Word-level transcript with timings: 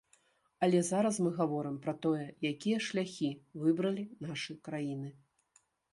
Але 0.67 0.79
зараз 0.87 1.17
мы 1.25 1.31
гаворым 1.39 1.75
пра 1.83 1.93
тое, 2.05 2.23
якія 2.51 2.77
шляхі 2.87 3.29
выбралі 3.65 4.03
нашы 4.29 4.51
краіны. 4.71 5.09